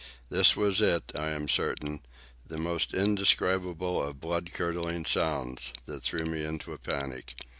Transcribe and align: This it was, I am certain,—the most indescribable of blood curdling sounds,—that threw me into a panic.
This 0.29 0.53
it 0.53 0.57
was, 0.57 0.81
I 0.81 0.99
am 1.29 1.47
certain,—the 1.47 2.57
most 2.57 2.91
indescribable 2.95 4.01
of 4.01 4.19
blood 4.19 4.51
curdling 4.51 5.05
sounds,—that 5.05 6.01
threw 6.01 6.25
me 6.25 6.43
into 6.43 6.73
a 6.73 6.79
panic. 6.79 7.35